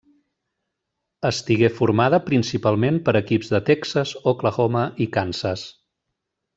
Estigué 1.29 1.69
formada 1.81 2.21
principalment 2.31 2.99
per 3.11 3.17
equips 3.21 3.55
de 3.55 3.63
Texas, 3.71 4.17
Oklahoma 4.35 4.87
i 5.07 5.09
Kansas. 5.19 5.69